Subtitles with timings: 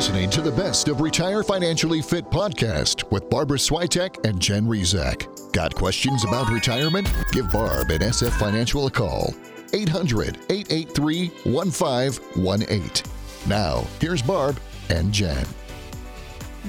[0.00, 5.52] listening to the best of Retire Financially Fit podcast with Barbara Swiatek and Jen Rizak.
[5.52, 7.12] Got questions about retirement?
[7.32, 9.34] Give Barb and SF Financial a call.
[9.74, 13.12] 800 883 1518.
[13.46, 14.58] Now, here's Barb
[14.88, 15.44] and Jen.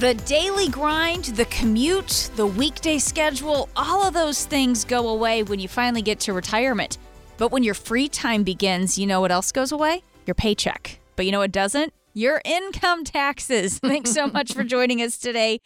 [0.00, 5.60] The daily grind, the commute, the weekday schedule, all of those things go away when
[5.60, 6.98] you finally get to retirement.
[7.38, 10.02] But when your free time begins, you know what else goes away?
[10.26, 10.98] Your paycheck.
[11.14, 11.92] But you know what doesn't?
[12.12, 13.78] Your income taxes.
[13.82, 15.60] Thanks so much for joining us today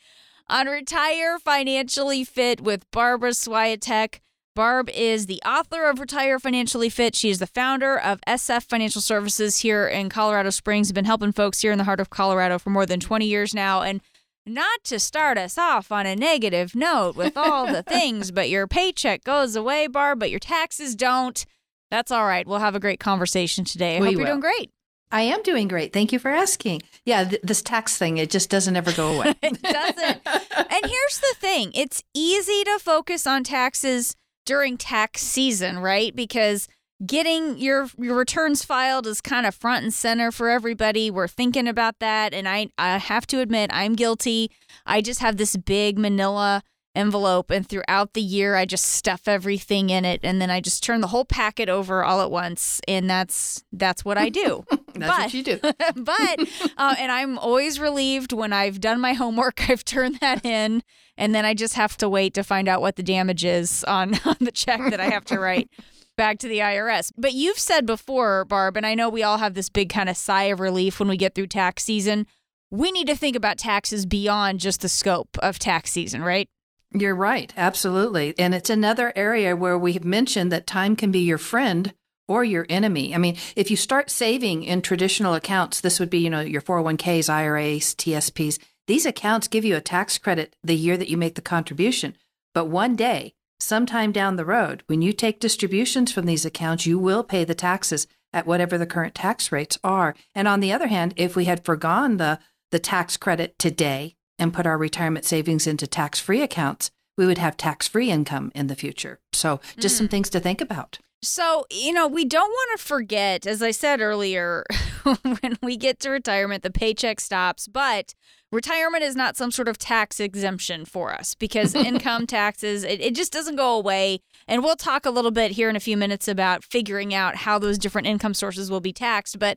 [0.48, 4.20] on Retire Financially Fit with Barbara Swiatek.
[4.54, 7.16] Barb is the author of Retire Financially Fit.
[7.16, 10.92] She is the founder of SF Financial Services here in Colorado Springs.
[10.92, 13.82] Been helping folks here in the heart of Colorado for more than 20 years now.
[13.82, 14.00] And
[14.46, 18.68] not to start us off on a negative note with all the things, but your
[18.68, 21.44] paycheck goes away, Barb, but your taxes don't.
[21.90, 22.46] That's all right.
[22.46, 23.96] We'll have a great conversation today.
[23.96, 24.26] I We hope you're will.
[24.26, 24.70] doing great.
[25.14, 25.92] I am doing great.
[25.92, 26.82] Thank you for asking.
[27.04, 29.36] Yeah, th- this tax thing, it just doesn't ever go away.
[29.42, 30.20] it doesn't.
[30.26, 36.16] and here's the thing it's easy to focus on taxes during tax season, right?
[36.16, 36.66] Because
[37.06, 41.12] getting your your returns filed is kind of front and center for everybody.
[41.12, 44.50] We're thinking about that and I I have to admit I'm guilty.
[44.84, 46.60] I just have this big manila
[46.94, 50.82] envelope and throughout the year I just stuff everything in it and then I just
[50.84, 54.64] turn the whole packet over all at once and that's that's what I do.
[54.94, 55.58] That's But- what you do.
[55.96, 59.68] but uh, and I'm always relieved when I've done my homework.
[59.68, 60.84] I've turned that in,
[61.18, 64.14] and then I just have to wait to find out what the damage is on,
[64.24, 65.68] on the check that I have to write
[66.16, 67.10] back to the IRS.
[67.18, 70.16] But you've said before, Barb, and I know we all have this big kind of
[70.16, 72.28] sigh of relief when we get through tax season.
[72.70, 76.48] We need to think about taxes beyond just the scope of tax season, right?
[76.96, 77.52] You're right.
[77.56, 78.34] Absolutely.
[78.38, 81.92] And it's another area where we've mentioned that time can be your friend
[82.28, 83.14] or your enemy.
[83.14, 86.62] I mean, if you start saving in traditional accounts, this would be, you know, your
[86.62, 88.60] 401ks, IRAs, TSPs.
[88.86, 92.16] These accounts give you a tax credit the year that you make the contribution.
[92.54, 96.98] But one day, sometime down the road, when you take distributions from these accounts, you
[96.98, 100.14] will pay the taxes at whatever the current tax rates are.
[100.34, 102.38] And on the other hand, if we had forgone the
[102.70, 107.56] the tax credit today and put our retirement savings into tax-free accounts, we would have
[107.56, 109.20] tax-free income in the future.
[109.32, 110.10] So, just some mm.
[110.10, 110.98] things to think about.
[111.24, 114.64] So, you know, we don't want to forget, as I said earlier,
[115.22, 118.14] when we get to retirement, the paycheck stops, but
[118.52, 123.14] retirement is not some sort of tax exemption for us because income taxes, it, it
[123.14, 124.20] just doesn't go away.
[124.46, 127.58] And we'll talk a little bit here in a few minutes about figuring out how
[127.58, 129.38] those different income sources will be taxed.
[129.38, 129.56] But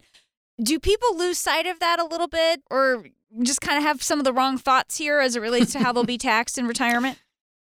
[0.62, 3.04] do people lose sight of that a little bit or
[3.42, 5.92] just kind of have some of the wrong thoughts here as it relates to how
[5.92, 7.20] they'll be taxed in retirement?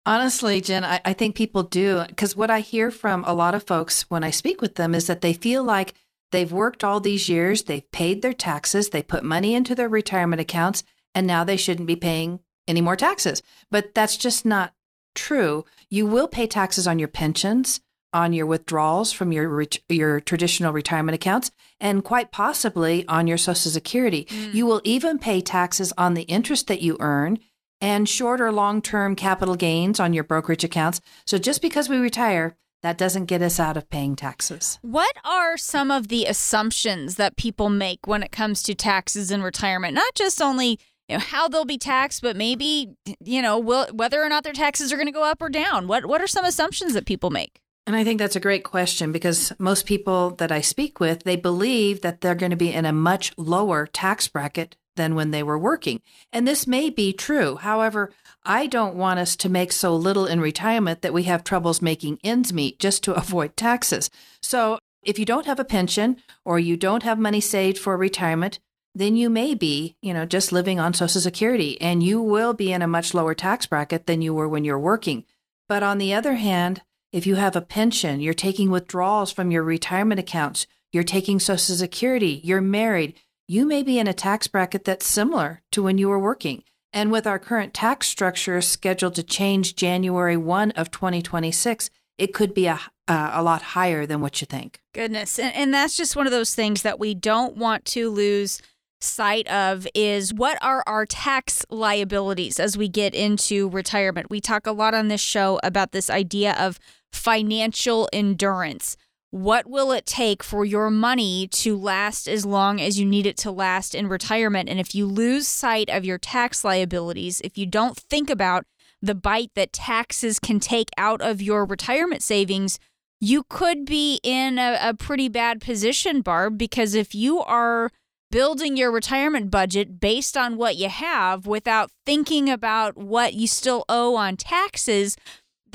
[0.05, 3.63] Honestly, Jen, I, I think people do because what I hear from a lot of
[3.63, 5.95] folks when I speak with them is that they feel like
[6.31, 10.39] they've worked all these years, they've paid their taxes, they put money into their retirement
[10.39, 10.83] accounts,
[11.15, 13.41] and now they shouldn't be paying any more taxes.
[13.71, 14.73] But that's just not
[15.15, 15.65] true.
[15.89, 17.79] You will pay taxes on your pensions,
[18.15, 23.37] on your withdrawals from your ret- your traditional retirement accounts, and quite possibly on your
[23.37, 24.23] Social Security.
[24.29, 24.53] Mm.
[24.53, 27.39] You will even pay taxes on the interest that you earn
[27.81, 31.01] and short or long term capital gains on your brokerage accounts.
[31.25, 34.79] So just because we retire, that doesn't get us out of paying taxes.
[34.81, 39.41] What are some of the assumptions that people make when it comes to taxes in
[39.41, 39.93] retirement?
[39.93, 44.23] Not just only you know, how they'll be taxed, but maybe you know will, whether
[44.23, 45.87] or not their taxes are going to go up or down.
[45.87, 47.59] What what are some assumptions that people make?
[47.87, 51.35] And I think that's a great question because most people that I speak with, they
[51.35, 55.43] believe that they're going to be in a much lower tax bracket than when they
[55.43, 56.01] were working.
[56.31, 57.57] And this may be true.
[57.57, 58.11] However,
[58.43, 62.19] I don't want us to make so little in retirement that we have troubles making
[62.23, 64.09] ends meet just to avoid taxes.
[64.41, 68.59] So if you don't have a pension or you don't have money saved for retirement,
[68.95, 72.71] then you may be, you know, just living on Social Security and you will be
[72.71, 75.25] in a much lower tax bracket than you were when you're working.
[75.67, 76.81] But on the other hand,
[77.15, 81.73] if you have a pension, you're taking withdrawals from your retirement accounts, you're taking Social
[81.73, 83.13] Security, you're married,
[83.47, 86.63] you may be in a tax bracket that's similar to when you were working.
[86.91, 92.53] And with our current tax structure scheduled to change January 1 of 2026, it could
[92.53, 94.81] be a, uh, a lot higher than what you think.
[94.93, 98.61] Goodness, and, and that's just one of those things that we don't want to lose
[98.99, 104.29] sight of is what are our tax liabilities as we get into retirement.
[104.29, 106.77] We talk a lot on this show about this idea of
[107.15, 108.97] financial endurance.
[109.31, 113.37] What will it take for your money to last as long as you need it
[113.37, 114.69] to last in retirement?
[114.69, 118.65] And if you lose sight of your tax liabilities, if you don't think about
[119.01, 122.79] the bite that taxes can take out of your retirement savings,
[123.19, 127.91] you could be in a, a pretty bad position, Barb, because if you are
[128.31, 133.85] building your retirement budget based on what you have without thinking about what you still
[133.87, 135.15] owe on taxes,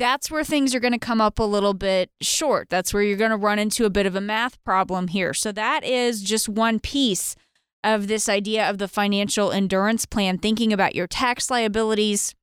[0.01, 2.69] that's where things are going to come up a little bit short.
[2.71, 5.31] That's where you're going to run into a bit of a math problem here.
[5.31, 7.35] So, that is just one piece
[7.83, 12.33] of this idea of the financial endurance plan, thinking about your tax liabilities,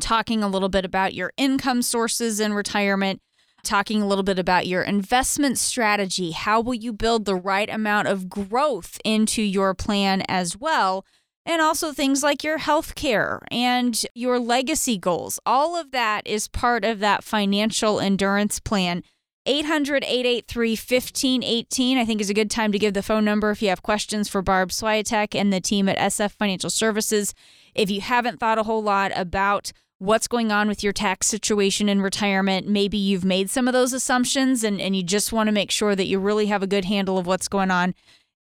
[0.00, 3.22] talking a little bit about your income sources in retirement,
[3.64, 6.32] talking a little bit about your investment strategy.
[6.32, 11.06] How will you build the right amount of growth into your plan as well?
[11.48, 15.40] And also things like your health care and your legacy goals.
[15.46, 19.02] All of that is part of that financial endurance plan.
[19.46, 23.62] 800 883 1518, I think, is a good time to give the phone number if
[23.62, 27.32] you have questions for Barb Swiatek and the team at SF Financial Services.
[27.74, 31.88] If you haven't thought a whole lot about what's going on with your tax situation
[31.88, 32.68] in retirement.
[32.68, 35.96] Maybe you've made some of those assumptions and, and you just want to make sure
[35.96, 37.94] that you really have a good handle of what's going on.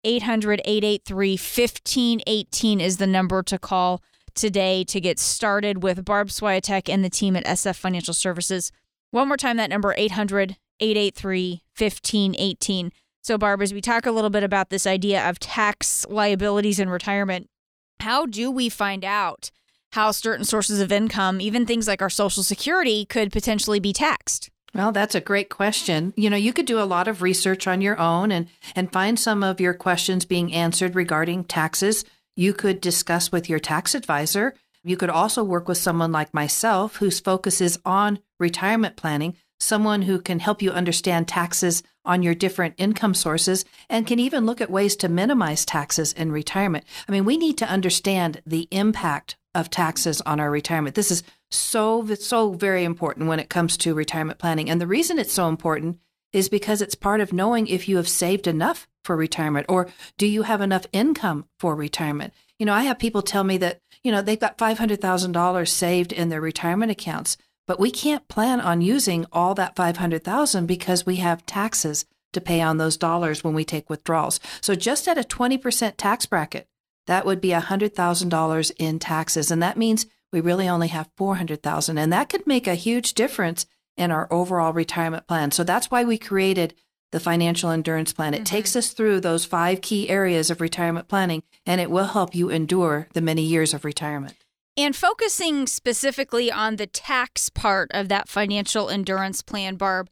[0.06, 4.02] 800 883 1518 is the number to call
[4.34, 8.70] today to get started with Barb Swiatek and the team at SF Financial Services.
[9.10, 12.92] One more time, that number 800 883 1518.
[13.22, 16.88] So, Barb, as we talk a little bit about this idea of tax liabilities in
[16.88, 17.50] retirement,
[17.98, 19.50] how do we find out
[19.92, 24.50] how certain sources of income, even things like our Social Security, could potentially be taxed?
[24.76, 26.12] Well, that's a great question.
[26.16, 29.18] You know, you could do a lot of research on your own and, and find
[29.18, 32.04] some of your questions being answered regarding taxes.
[32.36, 34.54] You could discuss with your tax advisor.
[34.84, 40.02] You could also work with someone like myself whose focus is on retirement planning, someone
[40.02, 44.60] who can help you understand taxes on your different income sources and can even look
[44.60, 46.84] at ways to minimize taxes in retirement.
[47.08, 50.94] I mean, we need to understand the impact of taxes on our retirement.
[50.94, 54.68] This is so, so very important when it comes to retirement planning.
[54.68, 55.98] And the reason it's so important
[56.32, 59.88] is because it's part of knowing if you have saved enough for retirement or
[60.18, 62.34] do you have enough income for retirement.
[62.58, 66.28] You know, I have people tell me that, you know, they've got $500,000 saved in
[66.28, 71.46] their retirement accounts, but we can't plan on using all that 500,000 because we have
[71.46, 74.40] taxes to pay on those dollars when we take withdrawals.
[74.60, 76.68] So just at a 20% tax bracket,
[77.06, 79.50] that would be $100,000 in taxes.
[79.50, 83.66] And that means we really only have 400,000 and that could make a huge difference
[83.96, 85.50] in our overall retirement plan.
[85.50, 86.74] So that's why we created
[87.12, 88.34] the financial endurance plan.
[88.34, 88.44] It mm-hmm.
[88.44, 92.50] takes us through those five key areas of retirement planning and it will help you
[92.50, 94.34] endure the many years of retirement.
[94.76, 100.10] And focusing specifically on the tax part of that financial endurance plan, Barb,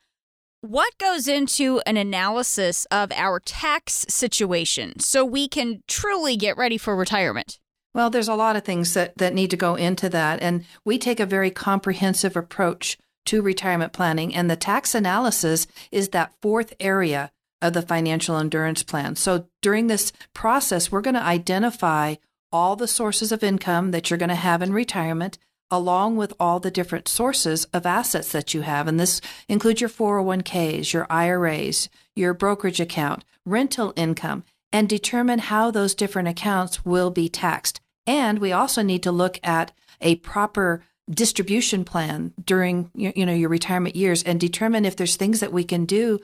[0.63, 6.79] what goes into an analysis of our tax situation so we can truly get ready
[6.79, 7.59] for retirement?
[7.95, 10.43] Well, there's a lot of things that, that need to go into that.
[10.43, 14.35] And we take a very comprehensive approach to retirement planning.
[14.35, 17.31] And the tax analysis is that fourth area
[17.63, 19.17] of the financial endurance plan.
[19.17, 22.17] So during this process, we're going to identify
[22.53, 25.39] all the sources of income that you're going to have in retirement,
[25.71, 28.87] along with all the different sources of assets that you have.
[28.87, 35.71] And this includes your 401ks, your IRAs, your brokerage account, rental income, and determine how
[35.71, 37.81] those different accounts will be taxed.
[38.07, 43.51] And we also need to look at a proper distribution plan during you know your
[43.51, 46.19] retirement years and determine if there's things that we can do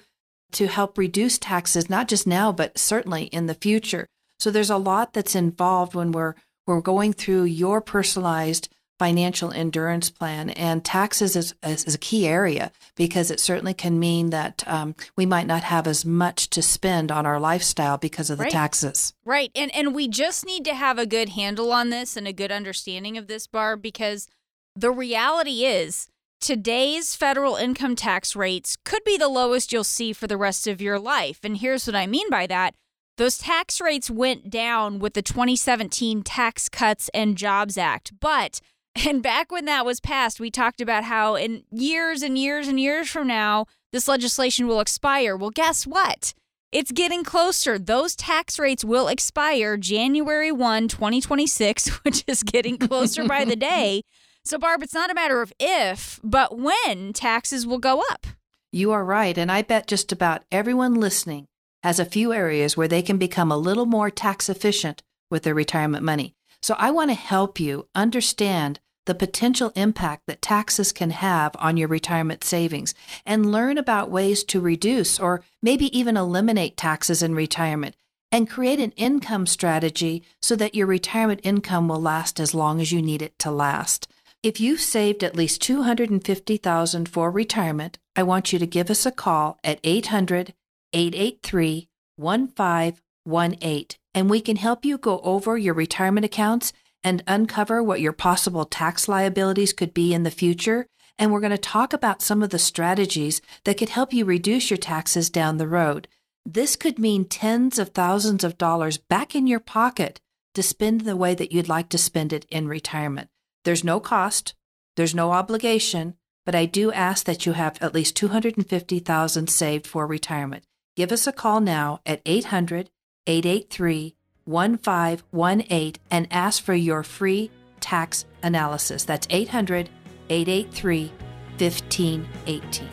[0.52, 4.06] to help reduce taxes not just now but certainly in the future.
[4.38, 6.34] So there's a lot that's involved when we're
[6.66, 8.68] we're going through your personalized
[9.00, 10.50] financial endurance plan.
[10.50, 14.94] And taxes is, is, is, a key area because it certainly can mean that um,
[15.16, 18.52] we might not have as much to spend on our lifestyle because of the right.
[18.52, 19.14] taxes.
[19.24, 19.50] Right.
[19.54, 22.52] And, and we just need to have a good handle on this and a good
[22.52, 24.28] understanding of this, Barb, because
[24.76, 26.06] the reality is
[26.38, 30.82] today's federal income tax rates could be the lowest you'll see for the rest of
[30.82, 31.40] your life.
[31.42, 32.74] And here's what I mean by that.
[33.16, 38.60] Those tax rates went down with the 2017 Tax Cuts and Jobs Act, but
[39.06, 42.80] and back when that was passed, we talked about how in years and years and
[42.80, 45.36] years from now, this legislation will expire.
[45.36, 46.34] Well, guess what?
[46.72, 47.78] It's getting closer.
[47.78, 54.02] Those tax rates will expire January 1, 2026, which is getting closer by the day.
[54.44, 58.26] So, Barb, it's not a matter of if, but when taxes will go up.
[58.72, 59.36] You are right.
[59.36, 61.46] And I bet just about everyone listening
[61.82, 65.54] has a few areas where they can become a little more tax efficient with their
[65.54, 66.34] retirement money.
[66.62, 71.76] So I want to help you understand the potential impact that taxes can have on
[71.76, 77.34] your retirement savings and learn about ways to reduce or maybe even eliminate taxes in
[77.34, 77.96] retirement
[78.30, 82.92] and create an income strategy so that your retirement income will last as long as
[82.92, 84.06] you need it to last.
[84.42, 89.10] If you've saved at least 250,000 for retirement, I want you to give us a
[89.10, 90.54] call at 800
[90.92, 98.00] 883 1518 and we can help you go over your retirement accounts and uncover what
[98.00, 100.86] your possible tax liabilities could be in the future.
[101.18, 104.70] And we're going to talk about some of the strategies that could help you reduce
[104.70, 106.08] your taxes down the road.
[106.46, 110.20] This could mean tens of thousands of dollars back in your pocket
[110.54, 113.28] to spend the way that you'd like to spend it in retirement.
[113.64, 114.54] There's no cost,
[114.96, 116.14] there's no obligation,
[116.46, 120.64] but I do ask that you have at least 250,000 saved for retirement.
[120.96, 122.90] Give us a call now at 800
[123.30, 129.04] 883 1518 and ask for your free tax analysis.
[129.04, 129.88] That's 800
[130.28, 131.12] 883
[131.58, 132.88] 1518.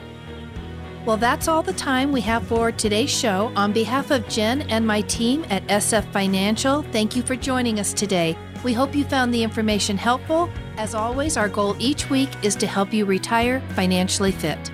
[1.05, 3.51] Well, that's all the time we have for today's show.
[3.55, 7.93] On behalf of Jen and my team at SF Financial, thank you for joining us
[7.93, 8.37] today.
[8.63, 10.49] We hope you found the information helpful.
[10.75, 14.71] As always, our goal each week is to help you retire financially fit.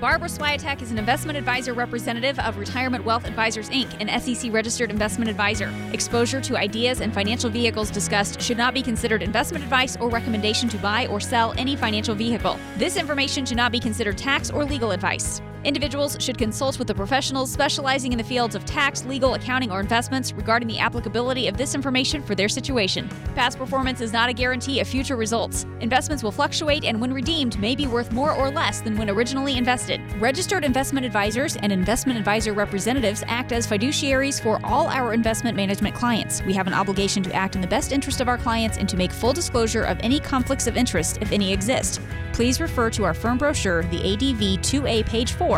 [0.00, 4.92] Barbara Swiatek is an investment advisor representative of Retirement Wealth Advisors Inc., an SEC registered
[4.92, 5.74] investment advisor.
[5.92, 10.68] Exposure to ideas and financial vehicles discussed should not be considered investment advice or recommendation
[10.68, 12.56] to buy or sell any financial vehicle.
[12.76, 15.42] This information should not be considered tax or legal advice.
[15.68, 19.80] Individuals should consult with the professionals specializing in the fields of tax, legal, accounting, or
[19.80, 23.06] investments regarding the applicability of this information for their situation.
[23.34, 25.66] Past performance is not a guarantee of future results.
[25.80, 29.58] Investments will fluctuate and, when redeemed, may be worth more or less than when originally
[29.58, 30.00] invested.
[30.14, 35.94] Registered investment advisors and investment advisor representatives act as fiduciaries for all our investment management
[35.94, 36.42] clients.
[36.44, 38.96] We have an obligation to act in the best interest of our clients and to
[38.96, 42.00] make full disclosure of any conflicts of interest, if any exist.
[42.32, 45.57] Please refer to our firm brochure, the ADV 2A, page 4